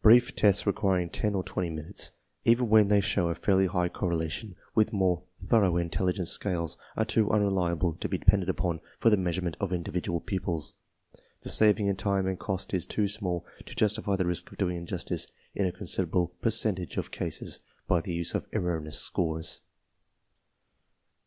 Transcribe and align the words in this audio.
Brief 0.00 0.34
tests 0.34 0.66
requiring 0.66 1.10
ten 1.10 1.34
or 1.34 1.44
twenty 1.44 1.68
minutes, 1.68 2.12
even 2.46 2.70
when 2.70 2.88
they 2.88 3.02
show 3.02 3.28
a 3.28 3.34
fairly 3.34 3.66
high 3.66 3.88
Elation 3.92 4.56
^ith 4.76 4.92
more 4.94 5.24
thorough 5.38 5.76
intelligence 5.76 6.30
scales, 6.30 6.78
are 6.96 7.04
too 7.04 7.30
unreliable 7.30 7.92
to 7.96 8.08
be 8.08 8.16
depended 8.16 8.48
upon 8.48 8.80
for 8.98 9.10
the 9.10 9.18
measurement 9.18 9.58
of 9.60 9.70
"ind 9.70 9.84
ividual_ 9.84 10.22
pupils. 10.24 10.72
The 11.42 11.50
saving 11.50 11.86
~in~tinre'"ahd 11.88 12.38
cost 12.38 12.72
is 12.72 12.86
too 12.86 13.08
small 13.08 13.44
to 13.66 13.74
justify 13.74 14.16
the 14.16 14.24
risk 14.24 14.50
of 14.50 14.56
doing 14.56 14.78
injustice 14.78 15.26
in 15.54 15.66
a 15.66 15.72
considerable 15.72 16.28
per 16.40 16.48
centage 16.48 16.96
of 16.96 17.10
cases 17.10 17.60
by 17.86 18.00
the 18.00 18.14
use 18.14 18.34
of 18.34 18.46
erroneous 18.54 18.98
scores. 18.98 19.60